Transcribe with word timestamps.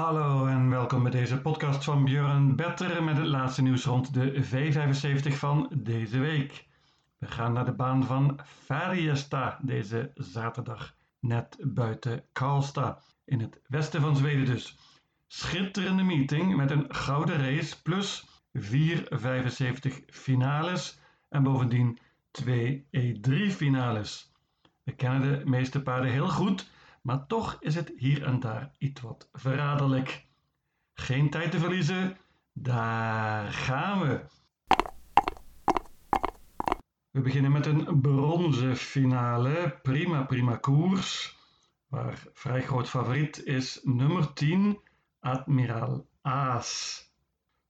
Hallo 0.00 0.46
en 0.46 0.70
welkom 0.70 1.02
bij 1.02 1.10
deze 1.10 1.40
podcast 1.40 1.84
van 1.84 2.04
Björn 2.04 2.56
Better 2.56 3.02
met 3.02 3.16
het 3.16 3.26
laatste 3.26 3.62
nieuws 3.62 3.84
rond 3.84 4.14
de 4.14 4.44
V75 4.44 5.32
van 5.32 5.72
deze 5.76 6.18
week. 6.18 6.66
We 7.18 7.26
gaan 7.26 7.52
naar 7.52 7.64
de 7.64 7.72
baan 7.72 8.04
van 8.04 8.40
Färjestad 8.44 9.56
deze 9.62 10.10
zaterdag, 10.14 10.94
net 11.18 11.56
buiten 11.60 12.24
Karlstad, 12.32 13.16
in 13.24 13.40
het 13.40 13.60
westen 13.66 14.00
van 14.00 14.16
Zweden 14.16 14.44
dus. 14.44 14.78
Schitterende 15.26 16.02
meeting 16.02 16.56
met 16.56 16.70
een 16.70 16.94
gouden 16.94 17.38
race 17.38 17.82
plus 17.82 18.26
vier 18.52 19.06
75 19.08 20.00
finales 20.06 20.98
en 21.28 21.42
bovendien 21.42 21.98
twee 22.30 22.86
E3 22.96 23.32
finales. 23.50 24.32
We 24.82 24.92
kennen 24.92 25.38
de 25.38 25.44
meeste 25.44 25.82
paarden 25.82 26.10
heel 26.10 26.28
goed 26.28 26.70
maar 27.00 27.26
toch 27.26 27.56
is 27.60 27.74
het 27.74 27.92
hier 27.96 28.22
en 28.22 28.40
daar 28.40 28.74
iets 28.78 29.00
wat 29.00 29.28
verraderlijk. 29.32 30.26
Geen 30.92 31.30
tijd 31.30 31.50
te 31.50 31.58
verliezen, 31.58 32.16
daar 32.52 33.52
gaan 33.52 34.00
we. 34.00 34.24
We 37.10 37.20
beginnen 37.20 37.52
met 37.52 37.66
een 37.66 38.00
bronzen 38.00 38.76
finale, 38.76 39.78
prima 39.82 40.22
prima 40.22 40.56
koers, 40.56 41.36
waar 41.86 42.26
vrij 42.32 42.62
groot 42.62 42.88
favoriet 42.88 43.44
is 43.44 43.80
nummer 43.82 44.32
10, 44.32 44.80
Admiraal 45.20 46.06
Aas. 46.20 47.02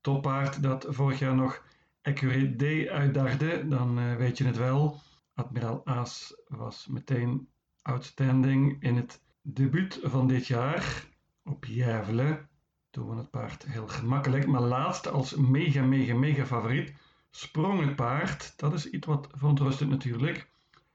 Toppaard 0.01 0.63
dat 0.63 0.87
vorig 0.89 1.19
jaar 1.19 1.35
nog 1.35 1.65
Accurate 2.03 2.85
D 2.85 2.89
uitdaagde, 2.89 3.69
dan 3.69 3.99
uh, 3.99 4.17
weet 4.17 4.39
je 4.39 4.45
het 4.45 4.57
wel. 4.57 5.01
Admiraal 5.35 5.87
Aas 5.87 6.35
was 6.49 6.87
meteen 6.87 7.49
outstanding 7.83 8.83
in 8.83 8.97
het 8.97 9.23
debuut 9.43 10.01
van 10.03 10.27
dit 10.27 10.47
jaar 10.47 11.07
op 11.45 11.65
Järvelen. 11.65 12.49
Toen 12.91 13.07
won 13.07 13.17
het 13.17 13.31
paard 13.31 13.65
heel 13.67 13.89
gemakkelijk, 13.89 14.47
maar 14.47 14.61
laatst 14.61 15.09
als 15.09 15.35
mega, 15.35 15.83
mega, 15.83 16.15
mega 16.15 16.47
favoriet 16.47 16.95
sprong 17.31 17.81
het 17.81 17.97
paard. 17.97 18.59
Dat 18.59 18.73
is 18.73 18.91
iets 18.91 19.07
wat 19.07 19.29
verontrustend 19.33 19.91
natuurlijk. 19.91 20.51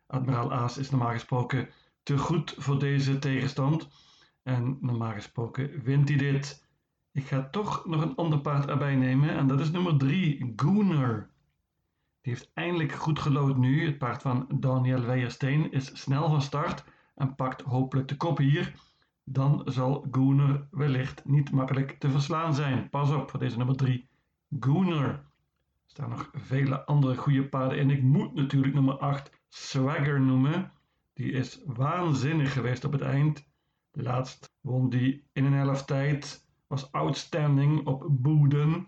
Admiraal 0.08 0.54
Aas 0.54 0.78
is 0.78 0.90
normaal 0.90 1.12
gesproken 1.12 1.70
te 2.04 2.18
goed 2.18 2.56
voor 2.58 2.80
deze 2.80 3.20
tegenstand. 3.20 3.88
En 4.44 4.78
normaal 4.82 5.14
gesproken 5.14 5.84
wint 5.84 6.10
hij 6.10 6.18
dit. 6.18 6.68
Ik 7.12 7.26
ga 7.26 7.50
toch 7.50 7.86
nog 7.86 8.02
een 8.02 8.16
ander 8.16 8.40
paard 8.40 8.70
erbij 8.70 8.96
nemen 8.96 9.30
en 9.30 9.48
dat 9.48 9.60
is 9.60 9.72
nummer 9.72 9.98
3, 9.98 10.54
Gooner. 10.56 11.30
Heeft 12.26 12.52
eindelijk 12.54 12.92
goed 12.92 13.20
gelood 13.20 13.58
nu. 13.58 13.86
Het 13.86 13.98
paard 13.98 14.22
van 14.22 14.48
Daniel 14.60 15.02
Weijersteen 15.02 15.72
is 15.72 16.02
snel 16.02 16.30
van 16.30 16.42
start 16.42 16.84
en 17.16 17.36
pakt 17.36 17.62
hopelijk 17.62 18.08
de 18.08 18.18
kop 18.18 18.38
hier. 18.38 18.74
Dan 19.24 19.62
zal 19.66 20.08
Gooner 20.12 20.68
wellicht 20.72 21.26
niet 21.26 21.52
makkelijk 21.52 22.00
te 22.00 22.10
verslaan 22.10 22.56
zijn. 22.56 22.90
Pas 22.90 23.12
op 23.12 23.30
voor 23.30 23.40
deze 23.40 23.58
nummer 23.58 23.76
3, 23.76 24.08
Gooner. 24.60 25.10
Er 25.10 25.24
staan 25.86 26.10
nog 26.10 26.30
vele 26.34 26.86
andere 26.86 27.16
goede 27.16 27.46
paarden 27.46 27.78
in. 27.78 27.90
Ik 27.90 28.02
moet 28.02 28.34
natuurlijk 28.34 28.74
nummer 28.74 28.98
8 28.98 29.32
Swagger 29.50 30.22
noemen. 30.22 30.72
Die 31.14 31.32
is 31.32 31.62
waanzinnig 31.66 32.54
geweest 32.54 32.84
op 32.84 32.92
het 32.92 33.02
eind. 33.02 33.48
Laatst 33.92 34.54
won 34.62 34.90
die 34.90 35.24
in 35.34 35.46
een 35.46 35.54
helft 35.54 35.88
tijd. 35.88 36.46
Was 36.68 36.92
outstanding 36.92 37.88
op 37.88 38.06
Boeden. 38.10 38.88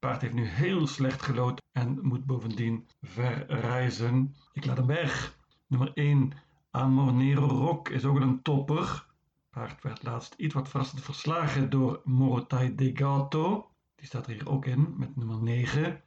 Paard 0.00 0.20
heeft 0.20 0.34
nu 0.34 0.46
heel 0.46 0.86
slecht 0.86 1.22
gelood 1.22 1.62
en 1.72 1.98
moet 2.02 2.24
bovendien 2.24 2.88
verreizen. 3.00 4.34
Ik 4.52 4.64
laat 4.64 4.76
hem 4.76 4.86
weg. 4.86 5.36
Nummer 5.66 5.90
1, 5.94 6.32
Amornero 6.70 7.46
Rock, 7.46 7.88
is 7.88 8.04
ook 8.04 8.20
een 8.20 8.42
topper. 8.42 9.06
Paard 9.50 9.82
werd 9.82 10.02
laatst 10.02 10.34
iets 10.34 10.54
wat 10.54 10.68
verrassend 10.68 11.02
verslagen 11.02 11.70
door 11.70 12.00
Morotai 12.04 12.74
Degato. 12.74 13.70
Die 13.94 14.06
staat 14.06 14.26
er 14.26 14.32
hier 14.32 14.48
ook 14.48 14.66
in 14.66 14.94
met 14.96 15.16
nummer 15.16 15.42
9. 15.42 15.82
Het 15.82 16.02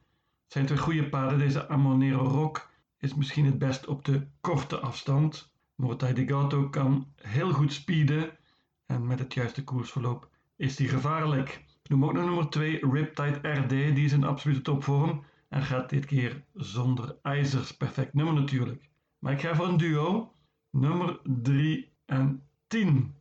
zijn 0.46 0.66
twee 0.66 0.78
goede 0.78 1.08
paarden. 1.08 1.38
Deze 1.38 1.68
Amornero 1.68 2.24
Rock 2.24 2.70
is 2.98 3.14
misschien 3.14 3.46
het 3.46 3.58
best 3.58 3.86
op 3.86 4.04
de 4.04 4.26
korte 4.40 4.80
afstand. 4.80 5.52
Morotai 5.74 6.12
Degato 6.12 6.68
kan 6.68 7.12
heel 7.16 7.52
goed 7.52 7.72
speeden 7.72 8.38
en 8.86 9.06
met 9.06 9.18
het 9.18 9.34
juiste 9.34 9.64
koersverloop 9.64 10.30
is 10.56 10.76
die 10.76 10.88
gevaarlijk. 10.88 11.64
Noem 11.88 12.04
ook 12.04 12.12
nog 12.12 12.24
nummer 12.24 12.48
2 12.48 12.90
Riptide 12.90 13.48
RD, 13.48 13.68
die 13.68 14.04
is 14.04 14.12
in 14.12 14.24
absolute 14.24 14.60
topvorm 14.60 15.24
en 15.48 15.62
gaat 15.62 15.90
dit 15.90 16.04
keer 16.04 16.44
zonder 16.54 17.16
ijzers. 17.22 17.76
Perfect 17.76 18.14
nummer 18.14 18.34
natuurlijk. 18.34 18.88
Maar 19.18 19.32
ik 19.32 19.40
ga 19.40 19.54
voor 19.54 19.66
een 19.66 19.76
duo, 19.76 20.32
nummer 20.70 21.20
3 21.22 21.92
en 22.04 22.42
10. 22.66 23.14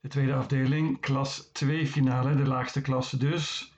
De 0.00 0.08
tweede 0.08 0.34
afdeling, 0.34 1.00
klas 1.00 1.50
2 1.52 1.86
finale, 1.86 2.34
de 2.34 2.46
laagste 2.46 2.80
klasse 2.80 3.16
dus. 3.16 3.72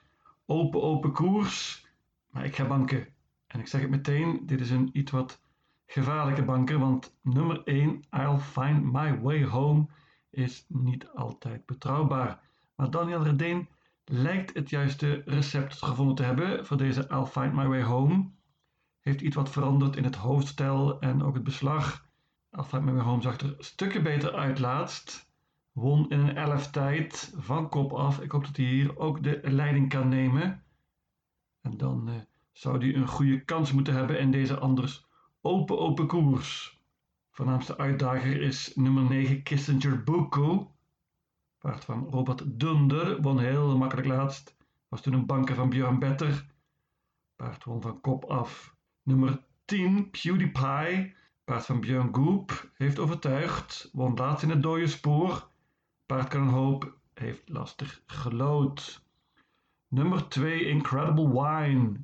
Open, 0.46 0.82
open 0.82 1.12
koers. 1.12 1.86
Maar 2.30 2.44
ik 2.44 2.56
ga 2.56 2.66
banken. 2.66 3.06
En 3.46 3.60
ik 3.60 3.66
zeg 3.66 3.80
het 3.80 3.90
meteen, 3.90 4.46
dit 4.46 4.60
is 4.60 4.70
een 4.70 4.90
iets 4.92 5.10
wat 5.10 5.40
gevaarlijke 5.86 6.44
banker, 6.44 6.78
want 6.78 7.18
nummer 7.22 7.62
1, 7.64 8.04
I'll 8.10 8.38
Find 8.38 8.92
My 8.92 9.20
Way 9.20 9.44
Home, 9.44 9.86
is 10.30 10.64
niet 10.68 11.08
altijd 11.08 11.66
betrouwbaar. 11.66 12.40
Maar 12.74 12.90
Daniel 12.90 13.22
Redeen 13.22 13.68
lijkt 14.04 14.54
het 14.54 14.70
juiste 14.70 15.22
recept 15.24 15.82
gevonden 15.82 16.14
te 16.14 16.22
hebben 16.22 16.66
voor 16.66 16.76
deze 16.76 17.08
I'll 17.10 17.24
Find 17.24 17.52
My 17.52 17.66
Way 17.66 17.82
Home. 17.82 18.30
Heeft 19.00 19.20
iets 19.20 19.36
wat 19.36 19.50
veranderd 19.50 19.96
in 19.96 20.04
het 20.04 20.16
hoofdstel 20.16 21.00
en 21.00 21.22
ook 21.22 21.34
het 21.34 21.44
beslag. 21.44 22.06
I'll 22.50 22.62
Find 22.62 22.84
My 22.84 22.92
Way 22.92 23.04
Home 23.04 23.22
zag 23.22 23.40
er 23.40 23.54
stukken 23.58 24.02
beter 24.02 24.34
uit 24.34 24.58
laatst. 24.58 25.30
Won 25.72 26.10
in 26.10 26.18
een 26.18 26.36
elf 26.36 26.70
tijd 26.70 27.34
van 27.36 27.68
kop 27.68 27.92
af. 27.92 28.20
Ik 28.20 28.30
hoop 28.30 28.44
dat 28.44 28.56
hij 28.56 28.66
hier 28.66 28.98
ook 28.98 29.22
de 29.22 29.40
leiding 29.42 29.88
kan 29.88 30.08
nemen. 30.08 30.62
En 31.60 31.76
dan 31.76 32.08
uh, 32.08 32.14
zou 32.52 32.78
hij 32.78 32.94
een 32.94 33.08
goede 33.08 33.44
kans 33.44 33.72
moeten 33.72 33.94
hebben 33.94 34.18
in 34.18 34.30
deze 34.30 34.58
anders 34.58 35.06
open 35.40 35.78
open 35.78 36.06
koers. 36.06 36.77
Voornaamste 37.38 37.76
uitdager 37.76 38.40
is 38.40 38.74
nummer 38.74 39.02
9 39.02 39.42
Kissinger 39.42 40.02
Buku. 40.02 40.66
Paard 41.58 41.84
van 41.84 42.08
Robert 42.10 42.60
Dunder 42.60 43.22
won 43.22 43.38
heel 43.38 43.76
makkelijk 43.76 44.06
laatst. 44.06 44.56
Was 44.88 45.00
toen 45.00 45.12
een 45.12 45.26
banker 45.26 45.54
van 45.54 45.68
Björn 45.68 45.98
Better. 45.98 46.46
Paard 47.36 47.64
won 47.64 47.82
van 47.82 48.00
kop 48.00 48.24
af. 48.24 48.76
Nummer 49.02 49.44
10 49.64 50.10
PewDiePie. 50.10 51.14
Paard 51.44 51.66
van 51.66 51.80
Björn 51.80 52.14
Goop 52.14 52.70
heeft 52.74 52.98
overtuigd. 52.98 53.88
Won 53.92 54.16
laatst 54.16 54.42
in 54.42 54.50
het 54.50 54.62
dode 54.62 54.86
spoor. 54.86 55.48
Paard 56.06 56.28
kan 56.28 56.42
een 56.42 56.48
hoop. 56.48 56.96
Heeft 57.14 57.48
lastig 57.48 58.02
gelood. 58.06 59.04
Nummer 59.88 60.28
2 60.28 60.64
Incredible 60.64 61.28
Wine. 61.28 62.00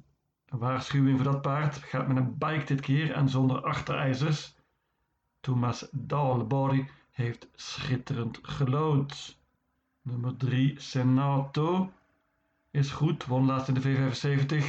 Een 0.47 0.59
waarschuwing 0.59 1.21
voor 1.21 1.33
dat 1.33 1.43
paard. 1.43 1.77
Gaat 1.77 2.09
met 2.09 2.16
een 2.16 2.39
bike 2.39 2.65
dit 2.65 2.81
keer 2.81 3.12
en 3.12 3.28
zonder 3.28 3.62
achterijzers. 3.62 4.62
Thomas 5.44 5.88
Dalbori 5.93 6.88
heeft 7.10 7.49
schitterend 7.55 8.38
gelood. 8.43 9.37
Nummer 10.03 10.37
3 10.37 10.75
Senato 10.81 11.93
is 12.71 12.91
goed. 12.91 13.27
Won 13.27 13.44
laatst 13.44 13.69
in 13.69 13.75
de 13.75 13.81
V75 13.81 14.65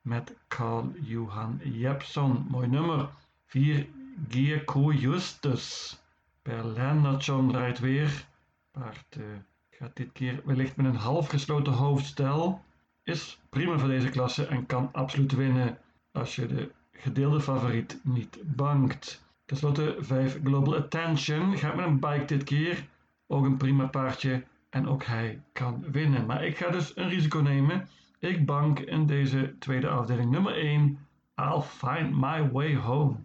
met 0.00 0.34
Carl 0.48 0.92
Johan 1.00 1.60
Jepson. 1.64 2.46
Mooi 2.48 2.66
nummer. 2.66 3.08
4 3.46 3.86
Gierko 4.28 4.92
Justus. 4.92 5.98
Lennartson 6.42 7.50
rijdt 7.50 7.78
weer. 7.78 8.26
Paard 8.70 9.16
uh, 9.18 9.24
gaat 9.70 9.96
dit 9.96 10.12
keer 10.12 10.40
wellicht 10.44 10.76
met 10.76 10.86
een 10.86 10.96
half 10.96 11.28
gesloten 11.28 11.72
hoofdstel. 11.72 12.64
Is 13.02 13.40
prima 13.48 13.78
voor 13.78 13.88
deze 13.88 14.08
klasse 14.08 14.46
en 14.46 14.66
kan 14.66 14.88
absoluut 14.92 15.32
winnen 15.32 15.78
als 16.12 16.36
je 16.36 16.46
de 16.46 16.72
gedeelde 16.92 17.40
favoriet 17.40 18.00
niet 18.02 18.38
bangt. 18.42 19.26
Ten 19.48 19.56
slotte 19.56 19.96
5 19.98 20.38
Global 20.44 20.76
Attention 20.76 21.56
gaat 21.56 21.76
met 21.76 21.86
een 21.86 22.00
bike 22.00 22.24
dit 22.24 22.44
keer. 22.44 22.86
Ook 23.26 23.44
een 23.44 23.56
prima 23.56 23.86
paardje 23.86 24.44
en 24.70 24.88
ook 24.88 25.04
hij 25.04 25.42
kan 25.52 25.84
winnen. 25.90 26.26
Maar 26.26 26.44
ik 26.44 26.56
ga 26.56 26.70
dus 26.70 26.96
een 26.96 27.08
risico 27.08 27.38
nemen. 27.38 27.88
Ik 28.18 28.46
bank 28.46 28.78
in 28.78 29.06
deze 29.06 29.54
tweede 29.58 29.88
afdeling 29.88 30.30
nummer 30.30 30.54
1. 30.54 30.98
I'll 31.36 31.60
find 31.60 32.20
my 32.20 32.50
way 32.50 32.76
home. 32.76 33.16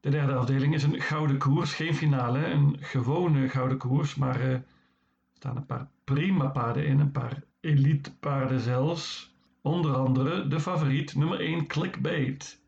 De 0.00 0.10
derde 0.10 0.34
afdeling 0.34 0.74
is 0.74 0.82
een 0.82 1.00
gouden 1.00 1.38
koers, 1.38 1.74
geen 1.74 1.94
finale, 1.94 2.46
een 2.46 2.76
gewone 2.80 3.48
gouden 3.48 3.78
koers, 3.78 4.14
maar 4.14 4.40
uh, 4.40 4.52
er 4.52 4.64
staan 5.32 5.56
een 5.56 5.66
paar 5.66 5.88
prima 6.04 6.46
paarden 6.46 6.86
in, 6.86 7.00
een 7.00 7.12
paar 7.12 7.42
elite 7.60 8.16
paarden 8.16 8.60
zelfs. 8.60 9.34
Onder 9.60 9.94
andere 9.94 10.48
de 10.48 10.60
favoriet 10.60 11.14
nummer 11.14 11.40
1 11.40 11.66
Clickbait. 11.66 12.60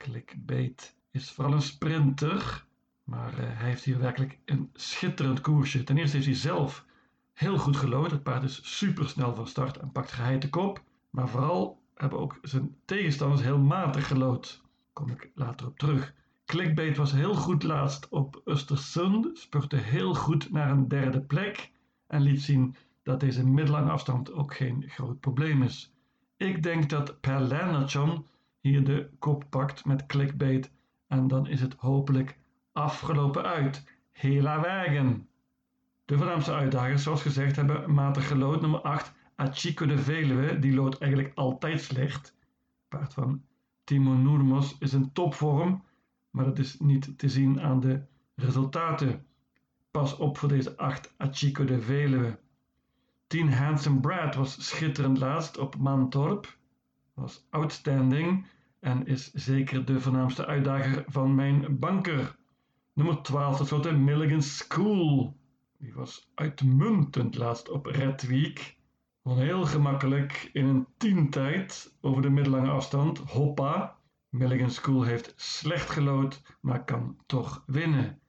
Clickbait 0.00 0.96
is 1.10 1.30
vooral 1.30 1.54
een 1.54 1.62
sprinter, 1.62 2.64
maar 3.04 3.32
uh, 3.32 3.38
hij 3.38 3.68
heeft 3.68 3.84
hier 3.84 3.98
werkelijk 3.98 4.38
een 4.44 4.70
schitterend 4.74 5.40
koersje. 5.40 5.82
Ten 5.84 5.98
eerste 5.98 6.16
heeft 6.16 6.28
hij 6.28 6.36
zelf 6.36 6.84
heel 7.32 7.58
goed 7.58 7.76
gelood. 7.76 8.10
Het 8.10 8.22
paard 8.22 8.42
is 8.42 8.78
super 8.78 9.08
snel 9.08 9.34
van 9.34 9.46
start 9.46 9.76
en 9.76 9.92
pakt 9.92 10.12
geheid 10.12 10.42
de 10.42 10.48
kop. 10.48 10.82
Maar 11.10 11.28
vooral 11.28 11.82
hebben 11.94 12.18
ook 12.18 12.38
zijn 12.42 12.76
tegenstanders 12.84 13.42
heel 13.42 13.58
matig 13.58 14.06
gelood. 14.06 14.62
Kom 14.92 15.10
ik 15.10 15.30
later 15.34 15.66
op 15.66 15.78
terug. 15.78 16.14
Clickbait 16.44 16.96
was 16.96 17.12
heel 17.12 17.34
goed 17.34 17.62
laatst 17.62 18.08
op 18.08 18.42
Östersund, 18.44 19.32
spurte 19.32 19.76
heel 19.76 20.14
goed 20.14 20.50
naar 20.50 20.70
een 20.70 20.88
derde 20.88 21.20
plek 21.20 21.70
en 22.06 22.22
liet 22.22 22.42
zien 22.42 22.76
dat 23.02 23.20
deze 23.20 23.46
middellange 23.46 23.90
afstand 23.90 24.32
ook 24.32 24.54
geen 24.54 24.84
groot 24.88 25.20
probleem 25.20 25.62
is. 25.62 25.92
Ik 26.36 26.62
denk 26.62 26.90
dat 26.90 27.20
Per 27.20 27.40
Lennartson 27.40 28.26
hier 28.60 28.84
de 28.84 29.10
kop 29.18 29.44
pakt 29.50 29.84
met 29.84 30.06
clickbait 30.06 30.72
en 31.06 31.28
dan 31.28 31.46
is 31.46 31.60
het 31.60 31.74
hopelijk 31.74 32.38
afgelopen 32.72 33.42
uit. 33.42 33.84
Hela 34.12 34.60
wagen. 34.60 35.28
De 36.04 36.18
Vlaamse 36.18 36.52
uitdagers, 36.52 37.02
zoals 37.02 37.22
gezegd, 37.22 37.56
hebben 37.56 37.94
matig 37.94 38.28
gelood. 38.28 38.60
Nummer 38.60 38.80
8, 38.80 39.12
Achico 39.34 39.86
de 39.86 39.98
Veluwe, 39.98 40.58
die 40.58 40.74
loodt 40.74 40.98
eigenlijk 40.98 41.32
altijd 41.34 41.82
slecht. 41.82 42.36
Paard 42.88 43.14
van 43.14 43.42
Timo 43.84 44.12
Noermos 44.12 44.76
is 44.78 44.92
in 44.92 45.12
topvorm, 45.12 45.84
maar 46.30 46.44
dat 46.44 46.58
is 46.58 46.78
niet 46.78 47.18
te 47.18 47.28
zien 47.28 47.60
aan 47.60 47.80
de 47.80 48.02
resultaten. 48.34 49.26
Pas 49.90 50.16
op 50.16 50.38
voor 50.38 50.48
deze 50.48 50.76
8, 50.76 51.14
Achico 51.16 51.64
de 51.64 51.80
Veluwe. 51.80 52.38
10 53.26 53.52
Handsome 53.52 54.00
Brad 54.00 54.34
was 54.34 54.66
schitterend 54.68 55.18
laatst 55.18 55.58
op 55.58 55.76
Mantorp. 55.76 56.58
Was 57.20 57.46
outstanding 57.50 58.46
en 58.78 59.06
is 59.06 59.32
zeker 59.32 59.84
de 59.84 60.00
voornaamste 60.00 60.46
uitdager 60.46 61.04
van 61.06 61.34
mijn 61.34 61.78
banker. 61.78 62.36
Nummer 62.92 63.22
12 63.22 63.56
tenslotte 63.56 63.92
Milligan 63.92 64.42
School. 64.42 65.36
Die 65.78 65.92
was 65.94 66.30
uitmuntend 66.34 67.36
laatst 67.36 67.70
op 67.70 67.86
Red 67.86 68.26
Week. 68.26 68.76
Won 69.22 69.38
heel 69.38 69.64
gemakkelijk 69.64 70.50
in 70.52 70.66
een 70.66 70.86
tientijd 70.96 71.96
over 72.00 72.22
de 72.22 72.30
middellange 72.30 72.70
afstand. 72.70 73.18
Hoppa. 73.18 73.98
Milligan 74.28 74.70
School 74.70 75.02
heeft 75.02 75.32
slecht 75.36 75.90
gelood, 75.90 76.42
maar 76.60 76.84
kan 76.84 77.16
toch 77.26 77.62
winnen. 77.66 78.20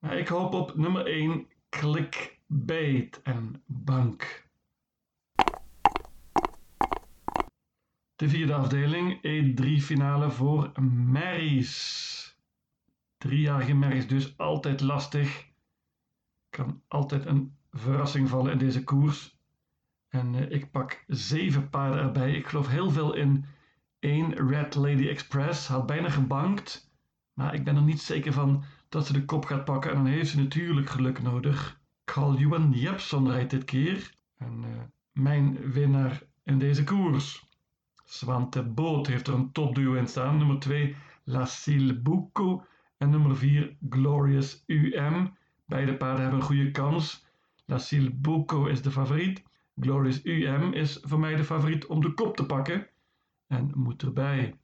ik 0.00 0.28
hoop 0.28 0.54
op 0.54 0.76
nummer 0.76 1.06
1 1.06 1.46
Clickbait 1.68 3.22
en 3.22 3.62
Bank. 3.66 4.45
De 8.16 8.28
vierde 8.28 8.54
afdeling, 8.54 9.16
E3 9.16 9.82
finale 9.82 10.30
voor 10.30 10.82
Marys. 10.82 12.36
Driejarige 13.16 13.74
merries 13.74 14.08
dus 14.08 14.38
altijd 14.38 14.80
lastig. 14.80 15.46
Kan 16.50 16.82
altijd 16.88 17.26
een 17.26 17.56
verrassing 17.70 18.28
vallen 18.28 18.52
in 18.52 18.58
deze 18.58 18.84
koers. 18.84 19.38
En 20.08 20.34
uh, 20.34 20.50
ik 20.50 20.70
pak 20.70 21.04
zeven 21.06 21.70
paarden 21.70 22.02
erbij. 22.02 22.32
Ik 22.32 22.46
geloof 22.46 22.68
heel 22.68 22.90
veel 22.90 23.14
in 23.14 23.44
één 23.98 24.48
Red 24.48 24.74
Lady 24.74 25.08
Express. 25.08 25.68
Had 25.68 25.86
bijna 25.86 26.10
gebankt. 26.10 26.90
Maar 27.32 27.54
ik 27.54 27.64
ben 27.64 27.76
er 27.76 27.82
niet 27.82 28.00
zeker 28.00 28.32
van 28.32 28.64
dat 28.88 29.06
ze 29.06 29.12
de 29.12 29.24
kop 29.24 29.44
gaat 29.44 29.64
pakken. 29.64 29.90
En 29.90 29.96
dan 29.96 30.06
heeft 30.06 30.30
ze 30.30 30.38
natuurlijk 30.38 30.90
geluk 30.90 31.22
nodig. 31.22 31.80
Carl 32.04 32.36
Johan 32.36 32.72
Jepson 32.72 33.30
rijdt 33.30 33.50
dit 33.50 33.64
keer. 33.64 34.14
En 34.36 34.64
uh, 34.64 34.82
mijn 35.12 35.70
winnaar 35.72 36.22
in 36.44 36.58
deze 36.58 36.84
koers. 36.84 37.46
Swante 38.08 38.62
Boot 38.62 39.06
heeft 39.06 39.26
er 39.26 39.34
een 39.34 39.52
topduo 39.52 39.94
in 39.94 40.06
staan. 40.06 40.36
Nummer 40.36 40.58
2, 40.58 40.96
La 41.24 41.44
Silbuco 41.44 42.66
en 42.96 43.10
nummer 43.10 43.36
4 43.36 43.76
Glorious 43.90 44.62
UM. 44.66 45.36
Beide 45.64 45.96
paarden 45.96 46.20
hebben 46.20 46.40
een 46.40 46.46
goede 46.46 46.70
kans. 46.70 47.26
La 47.64 47.78
Silbuco 47.78 48.66
is 48.66 48.82
de 48.82 48.90
favoriet. 48.90 49.42
Glorious 49.80 50.24
UM 50.24 50.72
is 50.72 50.98
voor 51.02 51.18
mij 51.18 51.36
de 51.36 51.44
favoriet 51.44 51.86
om 51.86 52.00
de 52.00 52.14
kop 52.14 52.36
te 52.36 52.46
pakken. 52.46 52.88
En 53.46 53.70
moet 53.74 54.02
erbij. 54.02 54.58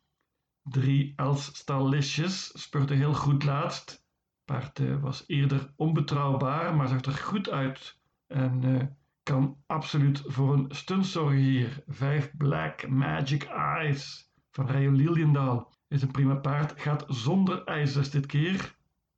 3 0.62 1.12
Els 1.16 1.44
Stallicious 1.44 2.62
spurte 2.62 2.94
heel 2.94 3.14
goed 3.14 3.44
laatst. 3.44 4.04
Paard 4.44 4.78
uh, 4.78 5.00
was 5.00 5.24
eerder 5.26 5.72
onbetrouwbaar, 5.76 6.76
maar 6.76 6.88
zag 6.88 7.00
er 7.00 7.12
goed 7.12 7.50
uit. 7.50 7.98
En 8.26 8.64
uh, 8.64 8.82
kan 9.22 9.62
absoluut 9.66 10.22
voor 10.26 10.52
een 10.52 10.66
stunt 10.68 11.06
zorgen 11.06 11.36
hier. 11.36 11.82
5 11.86 12.36
Black 12.36 12.88
Magic 12.88 13.42
Eyes 13.44 14.32
van 14.50 14.66
Rio 14.66 14.90
Liliendaal 14.90 15.72
is 15.88 16.02
een 16.02 16.10
prima 16.10 16.34
paard. 16.34 16.80
Gaat 16.80 17.04
zonder 17.08 17.64
ijzers 17.64 18.10
dit 18.10 18.26
keer. 18.26 18.76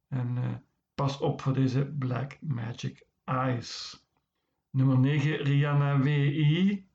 En 0.08 0.36
uh, 0.36 0.54
pas 0.94 1.18
op 1.18 1.40
voor 1.40 1.52
deze 1.52 1.86
Black 1.98 2.38
Magic 2.40 3.06
Eyes. 3.24 4.02
Nummer 4.70 4.98
9, 4.98 5.36
Rihanna 5.36 5.98
WI. 5.98 6.88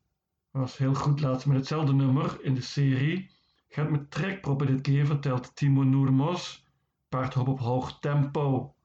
Was 0.51 0.77
heel 0.77 0.93
goed 0.93 1.21
laatst 1.21 1.45
met 1.45 1.57
hetzelfde 1.57 1.93
nummer 1.93 2.43
in 2.43 2.53
de 2.53 2.61
serie. 2.61 3.31
Gaat 3.67 3.89
met 3.89 4.11
trekproppen 4.11 4.67
dit 4.67 4.81
keer, 4.81 5.05
vertelt 5.05 5.55
Timo 5.55 5.83
Noermos. 5.83 6.67
Paard 7.09 7.33
hop 7.33 7.47
op 7.47 7.59
hoog 7.59 7.99
tempo. 7.99 8.75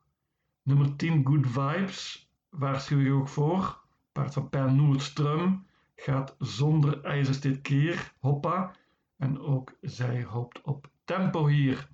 Nummer 0.63 0.97
10, 0.97 1.27
Good 1.27 1.47
Vibes. 1.47 2.31
Waarschuw 2.49 2.99
je 2.99 3.13
ook 3.13 3.29
voor. 3.29 3.84
Paard 4.15 4.33
van 4.33 4.49
Per 4.49 4.73
Noordström. 4.73 5.67
Gaat 5.97 6.35
zonder 6.39 7.05
ijzers 7.05 7.41
dit 7.41 7.61
keer. 7.61 8.13
Hoppa. 8.19 8.73
En 9.17 9.41
ook 9.41 9.77
zij 9.81 10.23
hoopt 10.23 10.61
op 10.61 10.91
tempo 11.05 11.47
hier. 11.47 11.89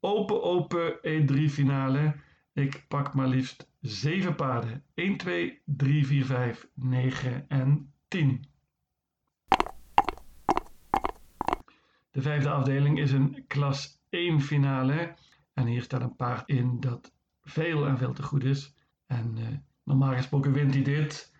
Open, 0.00 0.42
open 0.42 0.96
E3 0.96 1.50
finale. 1.50 2.14
Ik 2.52 2.84
pak 2.88 3.14
maar 3.14 3.28
liefst 3.28 3.70
7 3.80 4.34
paarden. 4.34 4.84
1, 4.94 5.16
2, 5.16 5.60
3, 5.64 6.06
4, 6.06 6.24
5, 6.24 6.68
9 6.74 7.48
en 7.48 7.92
10. 8.08 8.44
De 12.10 12.22
vijfde 12.22 12.50
afdeling 12.50 12.98
is 12.98 13.12
een 13.12 13.44
klas 13.46 14.02
1 14.08 14.40
finale. 14.40 15.14
En 15.52 15.66
hier 15.66 15.82
staat 15.82 16.00
een 16.02 16.16
paard 16.16 16.48
in 16.48 16.80
dat 16.80 17.12
veel 17.42 17.86
en 17.86 17.98
veel 17.98 18.12
te 18.12 18.22
goed 18.22 18.44
is. 18.44 18.74
En 19.06 19.36
uh, 19.38 19.46
normaal 19.84 20.14
gesproken 20.14 20.52
wint 20.52 20.74
hij 20.74 20.82
dit. 20.82 21.34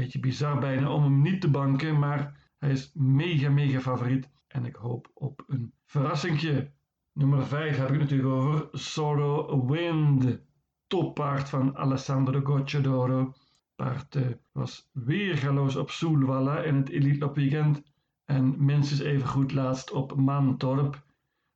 Beetje 0.00 0.20
bizar 0.20 0.58
bijna 0.58 0.92
om 0.92 1.02
hem 1.02 1.22
niet 1.22 1.40
te 1.40 1.50
banken, 1.50 1.98
maar 1.98 2.52
hij 2.58 2.70
is 2.70 2.90
mega, 2.94 3.50
mega 3.50 3.80
favoriet. 3.80 4.28
En 4.48 4.64
ik 4.64 4.74
hoop 4.74 5.10
op 5.14 5.42
een 5.46 5.72
verrassingje. 5.84 6.72
Nummer 7.12 7.46
5 7.46 7.76
heb 7.76 7.90
ik 7.90 7.98
natuurlijk 7.98 8.28
over 8.28 8.68
Sorrow 8.72 9.70
Wind. 9.70 10.40
Toppaard 10.86 11.48
van 11.48 11.76
Alessandro 11.76 12.40
Gocciadoro. 12.40 13.34
Paard 13.74 14.14
uh, 14.14 14.26
was 14.52 14.88
weergaloos 14.92 15.76
op 15.76 15.90
Soelwalla 15.90 16.62
in 16.62 16.74
het 16.74 16.88
Elite 16.88 17.32
Weekend. 17.32 17.82
En 18.24 18.64
minstens 18.64 19.00
even 19.00 19.28
goed 19.28 19.52
laatst 19.52 19.92
op 19.92 20.16
Mantorp. 20.16 21.04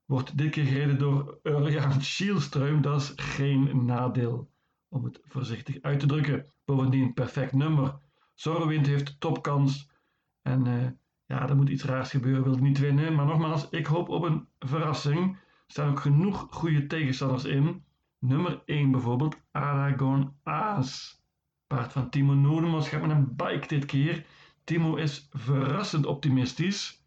Wordt 0.05 0.39
dit 0.39 0.51
keer 0.51 0.65
gereden 0.65 0.99
door 0.99 1.39
Urjan 1.43 2.03
Schielström. 2.03 2.81
Dat 2.81 3.01
is 3.01 3.13
geen 3.17 3.85
nadeel, 3.85 4.51
om 4.89 5.05
het 5.05 5.21
voorzichtig 5.23 5.81
uit 5.83 6.01
te 6.01 6.07
drukken. 6.07 6.53
Bovendien 6.65 7.13
perfect 7.13 7.53
nummer. 7.53 8.03
Zorrowind 8.35 8.87
heeft 8.87 9.21
topkans. 9.21 9.91
En 10.43 10.67
uh, 10.67 10.87
ja, 11.27 11.49
er 11.49 11.57
moet 11.57 11.69
iets 11.69 11.85
raars 11.85 12.11
gebeuren, 12.11 12.45
wil 12.45 12.55
niet 12.55 12.79
winnen. 12.79 13.15
Maar 13.15 13.27
nogmaals, 13.27 13.69
ik 13.71 13.87
hoop 13.87 14.09
op 14.09 14.23
een 14.23 14.49
verrassing. 14.59 15.33
Er 15.33 15.41
staan 15.67 15.91
ook 15.91 16.01
genoeg 16.01 16.47
goede 16.51 16.87
tegenstanders 16.87 17.45
in. 17.45 17.85
Nummer 18.19 18.63
1 18.65 18.91
bijvoorbeeld, 18.91 19.41
Aragon 19.51 20.37
Aas. 20.43 21.23
Paard 21.67 21.93
van 21.93 22.11
Timo 22.11 22.35
Noordemans 22.35 22.89
gaat 22.89 23.01
met 23.01 23.11
een 23.11 23.37
bike 23.37 23.67
dit 23.67 23.85
keer. 23.85 24.27
Timo 24.65 24.95
is 24.97 25.29
verrassend 25.33 26.07
optimistisch. 26.07 27.03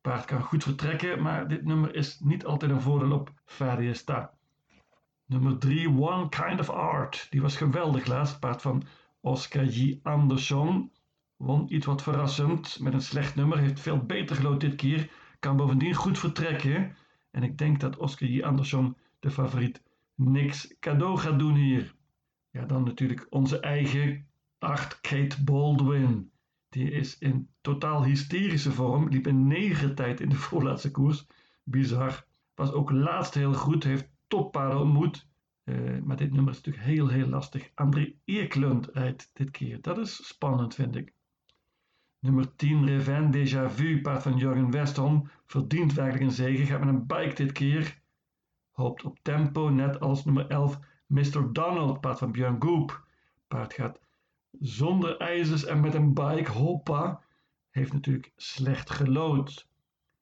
Paard 0.00 0.24
kan 0.24 0.42
goed 0.42 0.62
vertrekken, 0.62 1.22
maar 1.22 1.48
dit 1.48 1.64
nummer 1.64 1.94
is 1.94 2.20
niet 2.20 2.44
altijd 2.44 2.70
een 2.70 2.80
voordeel 2.80 3.12
op 3.12 3.32
Fadiesta. 3.44 4.34
Nummer 5.26 5.58
3, 5.58 5.88
One 5.88 6.28
Kind 6.28 6.60
of 6.60 6.70
Art. 6.70 7.26
Die 7.30 7.42
was 7.42 7.56
geweldig 7.56 8.06
laatst. 8.06 8.40
Paard 8.40 8.62
van 8.62 8.82
Oscar 9.20 9.64
J. 9.64 9.98
Anderson. 10.02 10.92
Won 11.36 11.74
iets 11.74 11.86
wat 11.86 12.02
verrassend 12.02 12.80
met 12.80 12.92
een 12.92 13.00
slecht 13.00 13.34
nummer. 13.34 13.58
Heeft 13.58 13.80
veel 13.80 13.98
beter 13.98 14.36
gelood 14.36 14.60
dit 14.60 14.74
keer. 14.74 15.10
Kan 15.38 15.56
bovendien 15.56 15.94
goed 15.94 16.18
vertrekken. 16.18 16.96
En 17.30 17.42
ik 17.42 17.58
denk 17.58 17.80
dat 17.80 17.96
Oscar 17.96 18.28
J. 18.28 18.42
Anderson, 18.42 18.96
de 19.18 19.30
favoriet, 19.30 19.82
niks 20.14 20.74
cadeau 20.80 21.18
gaat 21.18 21.38
doen 21.38 21.54
hier. 21.54 21.94
Ja, 22.50 22.64
dan 22.64 22.84
natuurlijk 22.84 23.26
onze 23.30 23.60
eigen 23.60 24.26
8 24.58 25.00
Kate 25.00 25.44
Baldwin. 25.44 26.30
Die 26.68 26.90
is 26.90 27.18
in 27.18 27.48
totaal 27.60 28.04
hysterische 28.04 28.72
vorm. 28.72 29.08
Liep 29.08 29.26
in 29.26 29.46
negen 29.46 29.94
tijd 29.94 30.20
in 30.20 30.28
de 30.28 30.34
voorlaatste 30.34 30.90
koers. 30.90 31.26
Bizar. 31.64 32.26
Was 32.54 32.72
ook 32.72 32.90
laatst 32.90 33.34
heel 33.34 33.54
goed. 33.54 33.84
Heeft 33.84 34.10
toppaarden 34.26 34.80
ontmoet. 34.80 35.28
Uh, 35.68 36.02
maar 36.02 36.16
dit 36.16 36.32
nummer 36.32 36.52
is 36.52 36.60
natuurlijk 36.60 36.84
heel, 36.84 37.08
heel 37.08 37.26
lastig. 37.26 37.70
André 37.74 38.14
Eklund 38.24 38.88
rijdt 38.92 39.30
dit 39.32 39.50
keer. 39.50 39.82
Dat 39.82 39.98
is 39.98 40.26
spannend, 40.26 40.74
vind 40.74 40.96
ik. 40.96 41.12
Nummer 42.18 42.56
10, 42.56 42.86
Reven 42.86 43.32
Déjà 43.32 43.74
Vu, 43.74 44.00
paard 44.00 44.22
van 44.22 44.36
Jurgen 44.36 44.70
Westholm. 44.70 45.30
Verdient 45.46 45.92
werkelijk 45.92 46.24
een 46.24 46.30
zege. 46.30 46.66
Gaat 46.66 46.80
met 46.80 46.88
een 46.88 47.06
bike 47.06 47.34
dit 47.34 47.52
keer. 47.52 48.00
Hoopt 48.70 49.04
op 49.04 49.18
tempo, 49.22 49.68
net 49.68 50.00
als 50.00 50.24
nummer 50.24 50.46
11, 50.46 50.78
Mr. 51.06 51.52
Donald, 51.52 52.00
paard 52.00 52.18
van 52.18 52.32
Björn 52.32 52.62
Goop. 52.62 53.06
Paard 53.48 53.74
gaat 53.74 54.00
zonder 54.60 55.16
ijzers 55.16 55.64
en 55.64 55.80
met 55.80 55.94
een 55.94 56.14
bike, 56.14 56.50
hoppa. 56.50 57.22
Heeft 57.70 57.92
natuurlijk 57.92 58.32
slecht 58.36 58.90
gelood. 58.90 59.68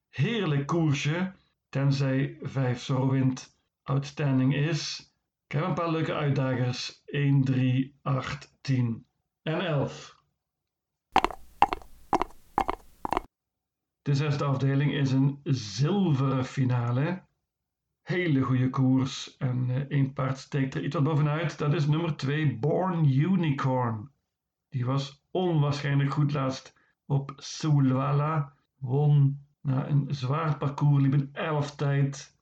Heerlijk 0.08 0.66
koersje, 0.66 1.32
tenzij 1.68 2.36
5 2.40 2.80
zo 2.80 3.08
wint 3.08 3.56
outstanding 3.82 4.54
is. 4.54 5.12
Ik 5.48 5.52
heb 5.52 5.64
een 5.64 5.74
paar 5.74 5.90
leuke 5.90 6.14
uitdagers. 6.14 7.02
1, 7.04 7.44
3, 7.44 7.98
8, 8.02 8.58
10 8.60 9.06
en 9.42 9.60
11. 9.60 10.22
De 14.02 14.14
zesde 14.14 14.44
afdeling 14.44 14.92
is 14.92 15.12
een 15.12 15.40
zilveren 15.44 16.44
finale. 16.44 17.24
Hele 18.02 18.40
goede 18.40 18.70
koers 18.70 19.36
en 19.36 19.68
uh, 19.68 19.76
één 19.76 20.12
paard 20.12 20.38
steekt 20.38 20.74
er 20.74 20.84
iets 20.84 20.94
wat 20.94 21.04
bovenuit. 21.04 21.58
Dat 21.58 21.74
is 21.74 21.86
nummer 21.86 22.16
2, 22.16 22.58
Born 22.58 23.04
Unicorn. 23.04 24.10
Die 24.68 24.84
was 24.84 25.24
onwaarschijnlijk 25.30 26.12
goed 26.12 26.32
laatst 26.32 26.74
op 27.04 27.32
Sulwala. 27.36 28.52
Won 28.76 29.46
na 29.60 29.88
een 29.88 30.06
zwaar 30.14 30.56
parcours, 30.56 31.02
liep 31.02 31.12
een 31.12 31.28
11 31.32 31.76
tijd. 31.76 32.35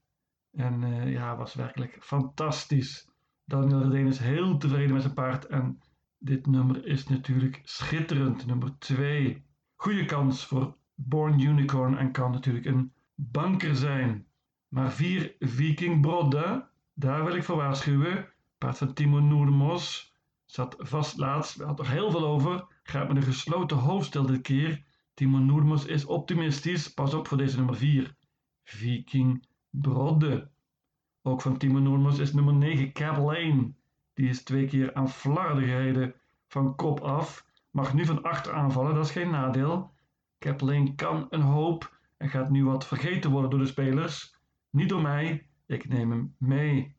En 0.57 0.83
uh, 0.83 1.13
ja, 1.13 1.37
was 1.37 1.55
werkelijk 1.55 1.97
fantastisch. 2.01 3.09
Daniel 3.45 3.83
Redeen 3.83 4.07
is 4.07 4.19
heel 4.19 4.59
tevreden 4.59 4.93
met 4.93 5.03
zijn 5.03 5.15
paard. 5.15 5.47
En 5.47 5.81
dit 6.19 6.47
nummer 6.47 6.87
is 6.87 7.09
natuurlijk 7.09 7.61
schitterend. 7.65 8.47
Nummer 8.47 8.79
2. 8.79 9.45
Goede 9.75 10.05
kans 10.05 10.47
voor 10.47 10.77
Born 10.95 11.41
Unicorn 11.41 11.99
en 11.99 12.13
kan 12.13 12.31
natuurlijk 12.31 12.65
een 12.65 12.93
banker 13.15 13.77
zijn. 13.77 14.27
Maar 14.69 14.93
4 14.93 15.35
Viking 15.39 16.01
Brodde, 16.01 16.69
daar 16.95 17.25
wil 17.25 17.35
ik 17.35 17.45
voor 17.45 17.57
waarschuwen. 17.57 18.29
Paard 18.59 18.79
van 18.79 18.93
Timo 18.93 19.21
Noermos 19.21 20.15
zat 20.45 20.75
vast 20.79 21.17
laatst, 21.19 21.63
hadden 21.63 21.87
er 21.87 21.93
heel 21.93 22.11
veel 22.11 22.27
over. 22.27 22.67
Gaat 22.83 23.09
met 23.09 23.17
een 23.17 23.23
gesloten 23.23 23.77
hoofdstel 23.77 24.27
dit 24.27 24.41
keer. 24.41 24.85
Timo 25.15 25.39
Noermos 25.39 25.87
is 25.87 26.05
optimistisch. 26.05 26.95
Pas 26.95 27.15
op 27.15 27.29
voor 27.29 27.39
deze 27.39 27.57
nummer 27.57 27.77
4. 27.77 28.15
Viking 28.63 29.47
Brodde. 29.81 30.51
Ook 31.23 31.41
van 31.41 31.57
Timo 31.57 31.79
Noermos 31.79 32.19
is 32.19 32.33
nummer 32.33 32.55
9 32.55 32.93
Cab 32.93 33.17
Lane. 33.17 33.73
Die 34.13 34.29
is 34.29 34.43
twee 34.43 34.67
keer 34.67 34.95
aan 34.95 35.09
flarden 35.09 35.65
gereden 35.65 36.15
van 36.47 36.77
kop 36.77 37.01
af. 37.01 37.47
Mag 37.71 37.95
nu 37.95 38.05
van 38.05 38.23
achter 38.23 38.53
aanvallen, 38.53 38.95
dat 38.95 39.05
is 39.05 39.11
geen 39.11 39.31
nadeel. 39.31 39.93
Cab 40.39 40.61
Lane 40.61 40.95
kan 40.95 41.27
een 41.31 41.41
hoop 41.41 41.99
en 42.17 42.29
gaat 42.29 42.51
nu 42.51 42.65
wat 42.65 42.87
vergeten 42.87 43.31
worden 43.31 43.51
door 43.51 43.59
de 43.59 43.67
spelers. 43.67 44.37
Niet 44.71 44.89
door 44.89 45.03
mij, 45.03 45.47
ik 45.67 45.89
neem 45.89 46.11
hem 46.11 46.35
mee. 46.39 46.97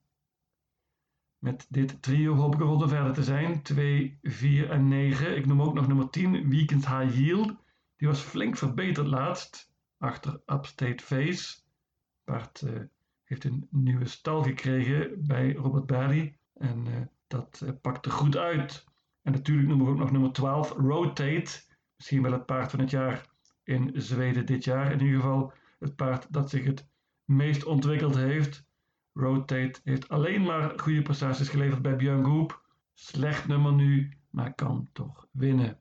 Met 1.37 1.67
dit 1.69 2.01
trio 2.01 2.35
hoop 2.35 2.53
ik 2.53 2.61
er 2.61 2.89
verder 2.89 3.13
te 3.13 3.23
zijn. 3.23 3.61
2, 3.61 4.19
4 4.21 4.69
en 4.69 4.87
9. 4.87 5.37
Ik 5.37 5.45
noem 5.45 5.61
ook 5.61 5.73
nog 5.73 5.87
nummer 5.87 6.09
10, 6.09 6.49
Weekend 6.49 6.87
High 6.87 7.17
Yield. 7.17 7.55
Die 7.95 8.07
was 8.07 8.19
flink 8.19 8.57
verbeterd 8.57 9.07
laatst, 9.07 9.73
achter 9.97 10.41
Upstate 10.45 11.03
Face. 11.03 11.63
Paard 12.25 12.61
uh, 12.61 12.79
heeft 13.23 13.43
een 13.43 13.67
nieuwe 13.71 14.05
stal 14.05 14.43
gekregen 14.43 15.25
bij 15.25 15.53
Robert 15.53 15.85
Barry. 15.85 16.37
En 16.53 16.85
uh, 16.87 16.95
dat 17.27 17.61
uh, 17.63 17.69
pakt 17.81 18.05
er 18.05 18.11
goed 18.11 18.37
uit. 18.37 18.85
En 19.21 19.31
natuurlijk 19.31 19.67
noemen 19.67 19.85
we 19.85 19.91
ook 19.91 19.99
nog 19.99 20.11
nummer 20.11 20.31
12, 20.31 20.69
Rotate. 20.71 21.63
Misschien 21.95 22.21
wel 22.21 22.31
het 22.31 22.45
paard 22.45 22.71
van 22.71 22.79
het 22.79 22.89
jaar 22.89 23.29
in 23.63 23.91
Zweden 23.93 24.45
dit 24.45 24.63
jaar. 24.63 24.91
In 24.91 25.01
ieder 25.01 25.21
geval 25.21 25.53
het 25.79 25.95
paard 25.95 26.33
dat 26.33 26.49
zich 26.49 26.65
het 26.65 26.87
meest 27.23 27.63
ontwikkeld 27.63 28.15
heeft. 28.15 28.65
Rotate 29.13 29.79
heeft 29.83 30.09
alleen 30.09 30.43
maar 30.43 30.79
goede 30.79 31.01
prestaties 31.01 31.49
geleverd 31.49 31.81
bij 31.81 31.95
Björn 31.95 32.25
Goop. 32.25 32.63
Slecht 32.93 33.47
nummer 33.47 33.73
nu, 33.73 34.17
maar 34.29 34.53
kan 34.53 34.89
toch 34.93 35.27
winnen. 35.31 35.79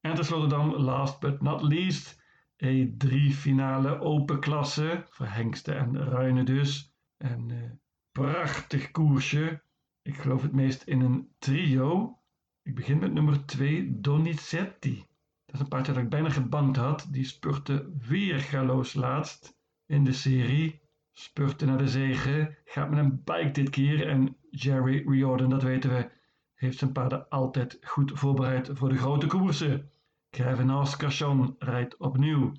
En 0.00 0.14
tenslotte 0.14 0.46
dan, 0.46 0.76
last 0.76 1.20
but 1.20 1.42
not 1.42 1.62
least, 1.62 2.22
E3 2.64 3.32
finale 3.32 4.00
open 4.00 4.40
klasse. 4.40 5.04
Voor 5.08 5.26
hengsten 5.26 5.78
en 5.78 6.04
ruinen 6.04 6.44
dus. 6.44 6.94
Een 7.16 7.48
uh, 7.48 7.70
prachtig 8.12 8.90
koersje. 8.90 9.62
Ik 10.02 10.16
geloof 10.16 10.42
het 10.42 10.52
meest 10.52 10.82
in 10.82 11.00
een 11.00 11.28
trio. 11.38 12.18
Ik 12.62 12.74
begin 12.74 12.98
met 12.98 13.12
nummer 13.12 13.46
2, 13.46 14.00
Donizetti. 14.00 15.06
Dat 15.44 15.54
is 15.54 15.60
een 15.60 15.68
paardje 15.68 15.92
dat 15.92 16.02
ik 16.02 16.08
bijna 16.08 16.30
gebankt 16.30 16.76
had. 16.76 17.08
Die 17.10 17.24
spurte 17.24 17.92
weer 18.08 18.38
galoos 18.38 18.94
laatst 18.94 19.56
in 19.86 20.04
de 20.04 20.12
serie. 20.12 20.80
Spurte 21.12 21.64
naar 21.64 21.78
de 21.78 21.88
zegen. 21.88 22.56
Gaat 22.64 22.90
met 22.90 22.98
een 22.98 23.22
bike 23.24 23.50
dit 23.50 23.70
keer. 23.70 24.08
En 24.08 24.36
Jerry 24.50 25.08
Riordan, 25.08 25.50
dat 25.50 25.62
weten 25.62 25.90
we, 25.90 26.10
heeft 26.54 26.78
zijn 26.78 26.92
paarden 26.92 27.28
altijd 27.28 27.78
goed 27.80 28.12
voorbereid 28.14 28.70
voor 28.72 28.88
de 28.88 28.96
grote 28.96 29.26
koersen. 29.26 29.90
Krevenas 30.34 30.96
Cachon 30.96 31.56
rijdt 31.58 31.96
opnieuw. 31.96 32.52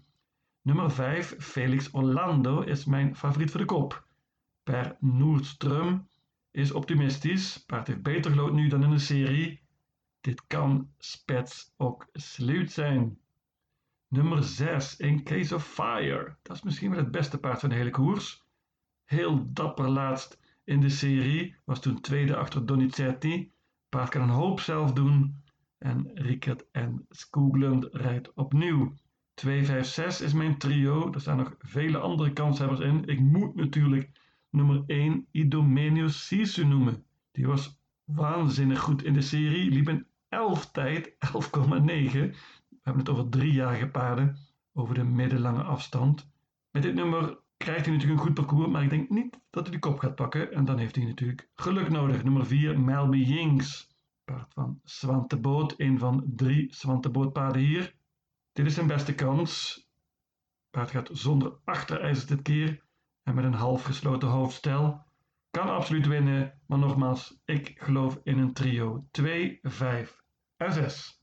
Nummer 0.62 0.92
5, 0.92 1.36
Felix 1.40 1.90
Orlando, 1.92 2.62
is 2.62 2.86
mijn 2.86 3.16
favoriet 3.16 3.52
voor 3.52 3.60
de 3.60 3.66
kop. 3.66 4.08
Per 4.64 4.98
Noordström 5.00 6.08
is 6.52 6.72
optimistisch. 6.72 7.66
Paard 7.66 7.88
heeft 7.88 8.02
beter 8.02 8.32
gelood 8.32 8.54
nu 8.54 8.68
dan 8.68 8.84
in 8.84 8.90
de 8.90 9.00
serie. 9.00 9.62
Dit 10.22 10.48
kan 10.48 10.92
spets 10.98 11.74
ook 11.78 12.08
sluit 12.14 12.72
zijn. 12.72 13.20
Nummer 14.08 14.44
6, 14.44 14.98
In 14.98 15.24
Case 15.24 15.56
of 15.56 15.68
Fire. 15.68 16.38
Dat 16.42 16.56
is 16.56 16.64
misschien 16.64 16.90
wel 16.90 17.00
het 17.00 17.12
beste 17.12 17.38
paard 17.38 17.60
van 17.60 17.70
de 17.70 17.76
hele 17.76 17.90
koers. 17.90 18.44
Heel 19.04 19.54
dapper 19.54 19.90
laatst 19.90 20.40
in 20.64 20.80
de 20.80 20.90
serie. 20.90 21.56
Was 21.66 21.80
toen 21.80 22.02
tweede 22.02 22.36
achter 22.36 22.66
Donizetti. 22.66 23.52
Paard 23.90 24.10
kan 24.10 24.22
een 24.22 24.30
hoop 24.30 24.60
zelf 24.60 24.94
doen. 24.94 25.44
En 25.78 26.12
Rickert 26.14 26.66
en 26.72 27.06
Skoglund 27.10 27.88
rijdt 27.92 28.34
opnieuw. 28.34 28.94
2, 29.34 29.66
5, 29.66 29.86
6 29.86 30.22
is 30.22 30.34
mijn 30.34 30.58
trio. 30.58 31.14
Er 31.14 31.22
staan 31.22 31.38
nog 31.38 31.56
vele 31.60 31.98
andere 31.98 32.34
kanshebbers 32.34 32.80
in. 32.80 33.06
Ik 33.06 33.20
moet 33.20 33.56
natuurlijk 33.56 34.10
nummer 34.50 34.84
1 34.88 35.28
Idomenius 35.32 36.28
Sisu 36.28 36.66
noemen. 36.66 37.04
Die 37.32 37.48
was 37.48 37.80
waanzinnig 38.04 38.80
goed 38.80 39.04
in 39.04 39.14
de 39.14 39.22
serie. 39.22 39.72
Liep 39.72 39.88
een 39.88 40.06
11 40.30 40.72
tijd, 40.72 41.10
11,9. 41.10 41.16
We 41.86 42.82
hebben 42.82 43.04
het 43.04 43.10
over 43.10 43.30
driejarige 43.30 43.88
paarden, 43.88 44.38
over 44.74 44.96
de 44.96 45.04
middellange 45.04 45.64
afstand. 45.64 46.30
Met 46.72 46.84
dit 46.84 46.94
nummer 46.94 47.40
krijgt 47.58 47.86
hij 47.86 47.94
natuurlijk 47.94 48.20
een 48.20 48.26
goed 48.26 48.36
parcours, 48.36 48.68
maar 48.68 48.84
ik 48.84 48.90
denk 48.90 49.10
niet 49.10 49.40
dat 49.50 49.64
hij 49.64 49.72
de 49.72 49.80
kop 49.80 50.00
gaat 50.00 50.16
pakken. 50.16 50.54
En 50.54 50.66
dan 50.66 50.78
heeft 50.78 50.96
hij 50.96 51.06
natuurlijk 51.06 51.50
geluk 51.56 51.90
nodig. 51.90 52.24
Nummer 52.24 52.46
4, 52.46 52.80
Melby 52.80 53.18
Jinks. 53.18 53.95
Paard 54.26 54.54
van 54.54 54.80
Swante 54.84 55.38
Boot, 55.38 55.74
een 55.78 56.00
van 56.00 56.24
drie 56.36 56.74
Swante 56.74 57.10
Bootpaarden 57.10 57.62
hier. 57.62 57.96
Dit 58.54 58.66
is 58.66 58.74
zijn 58.74 58.88
beste 58.88 59.16
kans. 59.16 59.84
Paard 60.70 60.92
gaat 60.92 61.10
zonder 61.12 61.58
achterijzers 61.64 62.26
dit 62.26 62.42
keer 62.42 62.84
en 63.24 63.36
met 63.36 63.44
een 63.46 63.54
half 63.54 63.84
gesloten 63.84 64.28
hoofdstel. 64.28 65.04
Kan 65.50 65.70
absoluut 65.70 66.08
winnen, 66.08 66.62
maar 66.66 66.80
nogmaals, 66.80 67.42
ik 67.46 67.74
geloof 67.82 68.20
in 68.24 68.38
een 68.38 68.54
trio 68.54 69.08
2, 69.12 69.60
5 69.62 70.24
en 70.58 70.74
6. 70.74 71.22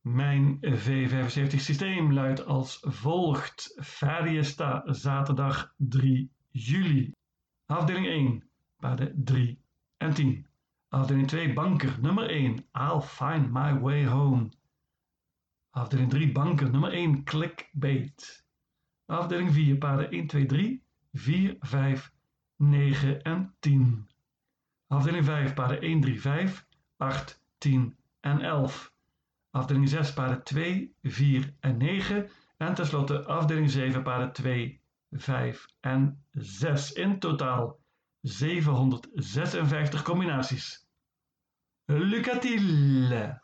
Mijn 0.00 0.58
V75 0.60 1.56
systeem 1.56 2.12
luidt 2.12 2.44
als 2.46 2.78
volgt. 2.80 3.78
Fariesta, 3.82 4.82
zaterdag 4.86 5.74
3 5.76 6.30
juli. 6.50 7.12
Afdeling 7.66 8.06
1, 8.06 8.48
paarden 8.84 9.24
3 9.24 9.56
en 9.96 10.14
10. 10.14 10.46
Afdeling 10.88 11.28
2, 11.28 11.52
banker, 11.52 11.98
nummer 12.00 12.30
1, 12.30 12.66
I'll 12.72 13.00
find 13.00 13.50
my 13.52 13.72
way 13.80 14.04
home. 14.04 14.50
Afdeling 15.70 16.10
3, 16.10 16.32
banker, 16.32 16.70
nummer 16.70 16.92
1, 16.92 17.24
clickbait. 17.24 18.44
Afdeling 19.06 19.52
4, 19.52 19.78
paarden 19.78 20.10
1, 20.10 20.26
2, 20.26 20.46
3, 20.46 20.82
4, 21.12 21.56
5, 21.60 22.12
9 22.56 23.22
en 23.22 23.54
10. 23.60 24.06
Afdeling 24.88 25.24
5, 25.24 25.54
paarden 25.54 25.82
1, 25.82 26.00
3, 26.00 26.20
5, 26.20 26.66
8, 26.98 27.40
10 27.58 27.96
en 28.20 28.44
11. 28.44 28.90
Afdeling 29.50 29.88
6, 29.88 30.12
paarden 30.12 30.44
2, 30.44 30.90
4 31.02 31.54
en 31.60 31.76
9. 31.76 32.28
En 32.56 32.74
tenslotte 32.74 33.24
afdeling 33.26 33.70
7, 33.70 34.02
paarden 34.02 34.32
2, 34.32 34.80
5 35.10 35.66
en 35.80 36.24
6. 36.32 36.92
In 36.92 37.18
totaal 37.18 37.82
756 38.24 40.02
combinaties. 40.02 40.86
Lucatile! 41.88 43.38